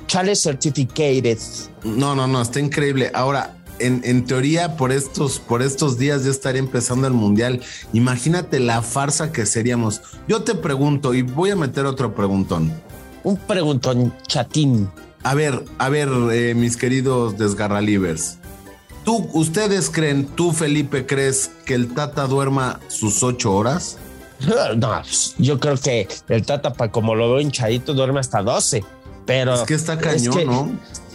chale 0.07 0.35
certificated. 0.35 1.37
No, 1.83 2.15
no, 2.15 2.27
no, 2.27 2.41
está 2.41 2.59
increíble. 2.59 3.11
Ahora, 3.13 3.57
en, 3.79 4.01
en 4.05 4.25
teoría, 4.25 4.77
por 4.77 4.91
estos, 4.91 5.39
por 5.39 5.61
estos 5.61 5.97
días 5.97 6.23
ya 6.23 6.31
estaría 6.31 6.59
empezando 6.59 7.07
el 7.07 7.13
mundial. 7.13 7.61
Imagínate 7.93 8.59
la 8.59 8.81
farsa 8.81 9.31
que 9.31 9.45
seríamos. 9.45 10.01
Yo 10.27 10.43
te 10.43 10.55
pregunto, 10.55 11.13
y 11.13 11.21
voy 11.21 11.51
a 11.51 11.55
meter 11.55 11.85
otro 11.85 12.15
preguntón. 12.15 12.71
Un 13.23 13.37
preguntón 13.37 14.13
chatín. 14.27 14.89
A 15.23 15.33
ver, 15.33 15.63
a 15.79 15.89
ver, 15.89 16.09
eh, 16.31 16.53
mis 16.55 16.77
queridos 16.77 17.37
desgarralivers. 17.37 18.37
¿Tú, 19.03 19.29
ustedes 19.33 19.89
creen, 19.89 20.25
tú, 20.25 20.51
Felipe, 20.51 21.05
crees 21.05 21.51
que 21.65 21.75
el 21.75 21.93
Tata 21.93 22.27
duerma 22.27 22.79
sus 22.87 23.23
ocho 23.23 23.53
horas? 23.53 23.97
No, 24.75 25.01
yo 25.37 25.59
creo 25.59 25.77
que 25.77 26.07
el 26.27 26.45
Tata, 26.45 26.73
como 26.91 27.15
lo 27.15 27.31
veo 27.31 27.39
hinchadito, 27.39 27.93
duerme 27.93 28.19
hasta 28.19 28.41
12. 28.41 28.83
Pero 29.25 29.53
Es 29.55 29.61
que 29.61 29.73
está 29.73 29.97
cañón, 29.97 30.35
que- 30.37 30.45
¿no? 30.45 30.71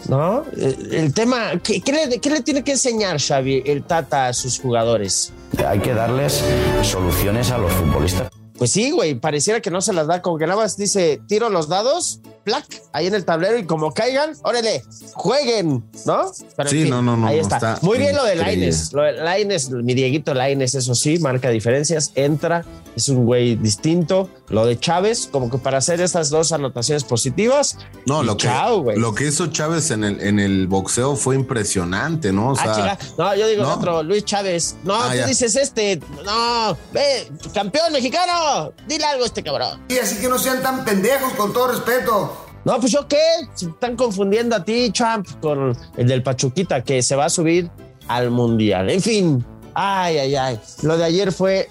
¿no? 0.08 0.44
El, 0.56 0.94
el 0.94 1.14
tema, 1.14 1.52
¿qué, 1.62 1.80
qué 1.80 1.92
le, 1.92 2.18
qué 2.20 2.30
le 2.30 2.40
tiene 2.42 2.64
que 2.64 2.72
enseñar 2.72 3.20
Xavi, 3.20 3.62
el 3.66 3.82
Tata, 3.84 4.26
a 4.28 4.32
sus 4.32 4.58
jugadores? 4.58 5.32
Hay 5.66 5.78
que 5.80 5.94
darles 5.94 6.42
soluciones 6.82 7.50
a 7.50 7.58
los 7.58 7.72
futbolistas. 7.72 8.30
Pues 8.58 8.72
sí, 8.72 8.90
güey, 8.90 9.14
pareciera 9.14 9.60
que 9.60 9.70
no 9.70 9.80
se 9.80 9.94
las 9.94 10.06
da, 10.06 10.20
como 10.20 10.36
que 10.36 10.46
nada 10.46 10.60
más 10.60 10.76
dice, 10.76 11.18
tiro 11.26 11.48
los 11.48 11.68
dados, 11.68 12.20
plac, 12.44 12.66
ahí 12.92 13.06
en 13.06 13.14
el 13.14 13.24
tablero 13.24 13.56
y 13.56 13.64
como 13.64 13.90
caigan, 13.92 14.32
órale, 14.42 14.82
jueguen, 15.14 15.82
¿no? 16.04 16.30
Pero 16.56 16.68
en 16.68 16.76
Sí, 16.76 16.82
fin, 16.82 16.90
no, 16.90 17.00
no, 17.00 17.16
no, 17.16 17.26
Ahí 17.26 17.38
está. 17.38 17.56
está 17.56 17.78
Muy 17.80 17.96
bien 17.96 18.14
lo 18.14 18.22
de. 18.24 18.36
Laines, 18.36 18.92
lo 18.92 19.02
de 19.02 19.12
Laines, 19.12 19.70
mi 19.70 19.94
Dieguito 19.94 20.34
Laines, 20.34 20.74
eso 20.74 20.94
sí, 20.94 21.18
marca 21.18 21.48
diferencias, 21.48 22.12
entra, 22.14 22.64
es 22.96 23.08
un 23.08 23.24
güey 23.24 23.56
distinto. 23.56 24.28
Lo 24.48 24.66
de 24.66 24.78
Chávez, 24.78 25.28
como 25.30 25.48
que 25.50 25.58
para 25.58 25.78
hacer 25.78 26.00
estas 26.00 26.28
dos 26.30 26.52
anotaciones 26.52 27.04
positivas, 27.04 27.78
No, 28.06 28.22
y 28.22 28.26
lo 28.26 28.36
que, 28.36 28.44
chao, 28.48 28.82
güey. 28.82 28.98
lo 28.98 29.14
que 29.14 29.28
hizo 29.28 29.46
Chávez 29.48 29.90
en 29.92 30.02
el, 30.04 30.20
en 30.20 30.40
el 30.40 30.66
boxeo 30.66 31.14
fue 31.16 31.36
impresionante, 31.36 32.32
¿no? 32.32 32.50
O 32.50 32.56
sea, 32.56 32.72
ah, 32.72 32.74
chica. 32.98 33.14
No, 33.18 33.34
yo 33.34 33.46
digo 33.48 33.66
otro, 33.68 34.02
Luis 34.02 34.24
Chávez. 34.24 34.76
No, 34.84 34.94
Ah, 34.94 35.08
tú 35.10 35.16
ya. 35.18 35.26
dices 35.26 35.54
este. 35.56 36.00
No, 36.24 36.76
ve, 36.92 37.30
campeón 37.54 37.92
mexicano. 37.92 38.72
Dile 38.88 39.04
algo 39.04 39.24
a 39.24 39.26
este 39.26 39.42
cabrón. 39.42 39.80
Y 39.88 39.98
así 39.98 40.16
que 40.20 40.28
no 40.28 40.38
sean 40.38 40.62
tan 40.62 40.84
pendejos, 40.84 41.32
con 41.34 41.52
todo 41.52 41.68
respeto. 41.68 42.46
No, 42.64 42.78
pues 42.78 42.92
yo 42.92 43.06
qué. 43.08 43.16
Se 43.54 43.66
están 43.66 43.96
confundiendo 43.96 44.54
a 44.56 44.64
ti, 44.64 44.90
Champ, 44.92 45.26
con 45.40 45.76
el 45.96 46.06
del 46.08 46.22
Pachuquita, 46.22 46.82
que 46.82 47.02
se 47.02 47.16
va 47.16 47.26
a 47.26 47.30
subir 47.30 47.70
al 48.08 48.30
mundial. 48.30 48.90
En 48.90 49.00
fin, 49.00 49.44
ay, 49.74 50.18
ay, 50.18 50.34
ay. 50.34 50.60
Lo 50.82 50.98
de 50.98 51.04
ayer 51.04 51.32
fue 51.32 51.68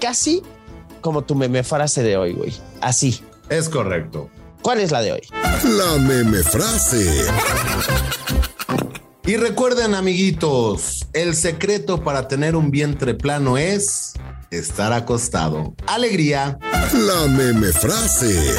casi 0.00 0.42
como 1.00 1.22
tu 1.22 1.34
meme 1.34 1.62
frase 1.62 2.02
de 2.02 2.16
hoy, 2.16 2.32
güey. 2.32 2.52
Así. 2.80 3.20
Es 3.48 3.68
correcto. 3.68 4.30
¿Cuál 4.62 4.80
es 4.80 4.90
la 4.90 5.00
de 5.00 5.12
hoy? 5.12 5.20
La 5.64 5.96
meme 5.98 6.42
frase. 6.42 7.24
Y 9.24 9.36
recuerden, 9.36 9.94
amiguitos, 9.94 11.06
el 11.12 11.36
secreto 11.36 12.02
para 12.02 12.28
tener 12.28 12.56
un 12.56 12.70
vientre 12.70 13.14
plano 13.14 13.58
es 13.58 14.14
estar 14.50 14.92
acostado. 14.92 15.74
Alegría. 15.86 16.58
La 16.94 17.26
meme 17.26 17.72
frase. 17.72 18.54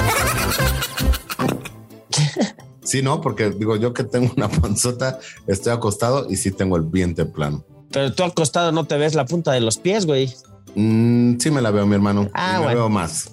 Sí, 2.84 3.02
no, 3.04 3.22
porque 3.22 3.52
digo 3.52 3.76
yo 3.76 3.94
que 3.94 4.04
tengo 4.04 4.32
una 4.36 4.50
panzota, 4.50 5.20
estoy 5.48 5.74
acostado 5.74 6.28
y 6.30 6.38
sí 6.38 6.52
tengo 6.52 6.76
el 6.76 6.84
vientre 6.84 7.26
plano. 7.26 7.64
Pero 7.92 8.14
tú 8.14 8.24
acostado 8.24 8.72
no 8.72 8.86
te 8.86 8.98
ves 8.98 9.16
la 9.16 9.26
punta 9.26 9.52
de 9.52 9.62
los 9.62 9.78
pies, 9.78 10.06
güey. 10.06 10.34
Mm, 10.76 11.38
sí 11.40 11.52
me 11.52 11.62
la 11.62 11.72
veo, 11.72 11.86
mi 11.86 11.96
hermano. 11.96 12.30
Ah, 12.34 12.50
Y 12.50 12.54
me 12.54 12.64
bueno. 12.66 12.76
veo 12.80 12.90
más. 12.90 13.32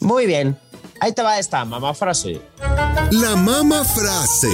Muy 0.00 0.26
bien. 0.26 0.56
Ahí 1.00 1.12
te 1.12 1.22
va 1.22 1.38
esta 1.38 1.64
mamá 1.64 1.94
frase. 1.94 2.40
La 3.10 3.34
mama 3.36 3.84
frase. 3.84 4.48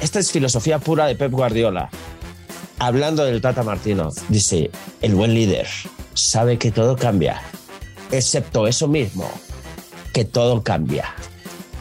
Esta 0.00 0.18
es 0.20 0.30
filosofía 0.30 0.78
pura 0.78 1.06
de 1.06 1.14
Pep 1.14 1.32
Guardiola. 1.32 1.90
Hablando 2.78 3.24
del 3.24 3.40
Tata 3.40 3.62
Martino, 3.64 4.10
dice, 4.28 4.70
el 5.02 5.14
buen 5.14 5.34
líder 5.34 5.66
sabe 6.14 6.58
que 6.58 6.70
todo 6.70 6.96
cambia, 6.96 7.40
excepto 8.12 8.68
eso 8.68 8.86
mismo, 8.86 9.28
que 10.12 10.24
todo 10.24 10.62
cambia. 10.62 11.06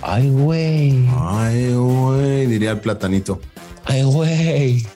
Ay, 0.01 0.29
güey. 0.29 1.07
Ay, 1.15 1.73
güey, 1.73 2.47
diría 2.47 2.71
el 2.71 2.79
platanito. 2.79 3.39
Ay, 3.85 4.03
güey. 4.03 4.87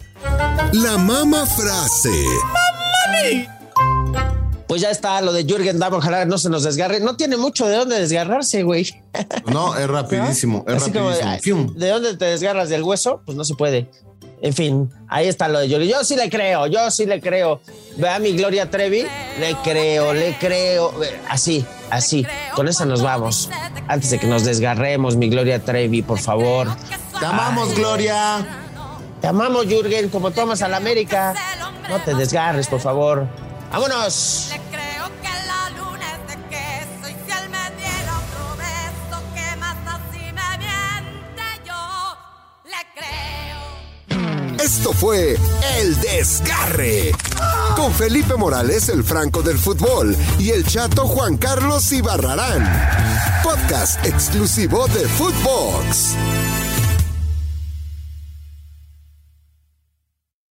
La 0.74 0.98
mama 0.98 1.46
frase. 1.46 2.26
Pues 4.68 4.82
ya 4.82 4.90
está 4.90 5.20
lo 5.20 5.34
de 5.34 5.44
Jürgen 5.44 5.80
Damm, 5.80 5.96
ojalá 5.96 6.24
no 6.24 6.38
se 6.38 6.50
nos 6.50 6.64
desgarre. 6.64 7.02
No 7.02 7.18
tiene 7.18 7.36
mucho 7.36 7.68
de 7.68 7.76
dónde 7.76 8.00
desgarrarse, 8.00 8.64
güey. 8.64 8.90
No, 9.52 9.76
es 9.76 9.86
rapidísimo, 9.88 10.64
es 10.66 10.76
Así 10.76 10.92
rapidísimo. 10.92 11.74
¿De 11.74 11.90
dónde 11.90 12.16
te 12.16 12.24
desgarras 12.24 12.70
del 12.70 12.84
hueso? 12.84 13.22
Pues 13.26 13.38
no 13.38 13.44
se 13.44 13.56
puede. 13.56 13.90
En 14.42 14.54
fin, 14.54 14.90
ahí 15.10 15.28
está 15.28 15.50
lo 15.50 15.60
de 15.60 15.68
Jürgen. 15.68 15.90
Yo 15.90 16.06
sí 16.06 16.16
le 16.16 16.30
creo, 16.30 16.68
yo 16.68 16.90
sí 16.90 17.06
le 17.06 17.20
creo. 17.20 17.60
Ve 17.98 18.08
a 18.08 18.20
mi 18.20 18.32
Gloria 18.32 18.72
Trevi, 18.72 19.06
le 19.40 19.56
creo, 19.64 20.14
le 20.14 20.38
creo. 20.38 20.94
Así, 21.28 21.66
así. 21.90 22.26
Con 22.56 22.70
esa 22.70 22.86
nos 22.86 23.02
vamos. 23.02 23.50
Antes 23.90 24.10
de 24.10 24.20
que 24.20 24.28
nos 24.28 24.46
desgarremos, 24.46 25.18
mi 25.18 25.30
Gloria 25.30 25.60
Trevi, 25.60 26.02
por 26.02 26.20
favor. 26.20 26.70
Te 27.20 27.26
amamos, 27.26 27.76
Gloria. 27.76 28.61
Te 29.22 29.28
amamos, 29.28 29.68
Jürgen, 29.68 30.10
como 30.10 30.32
tomas 30.32 30.64
a 30.64 30.68
la 30.68 30.78
América. 30.78 31.36
No 31.88 32.00
te 32.00 32.16
desgarres, 32.16 32.68
por 32.68 32.80
favor. 32.80 33.28
¡Vámonos! 33.72 34.50
Creo 34.72 35.06
que 35.22 35.30
la 35.48 35.70
luna 35.78 36.06
es 36.16 36.28
de 36.28 36.44
queso 36.50 37.08
y 37.08 37.14
si 37.14 37.32
él 37.38 37.50
me 37.50 37.78
diera 37.78 38.18
otro 38.18 38.58
beso, 38.58 39.22
que 39.36 39.56
más 39.58 39.78
así 39.88 40.26
me 40.34 40.58
miente 40.58 41.44
yo, 41.68 42.18
le 42.66 42.82
creo. 42.96 44.58
Esto 44.60 44.92
fue 44.92 45.38
El 45.78 46.02
Desgarre. 46.02 47.12
Con 47.76 47.94
Felipe 47.94 48.36
Morales, 48.36 48.90
el 48.90 49.04
Franco 49.04 49.44
del 49.44 49.60
Fútbol, 49.60 50.18
y 50.40 50.50
el 50.50 50.66
chato 50.66 51.08
Juan 51.08 51.38
Carlos 51.38 51.92
Ibarrarán. 51.92 52.68
Podcast 53.44 54.04
exclusivo 54.04 54.88
de 54.88 55.08
Footbox. 55.08 56.16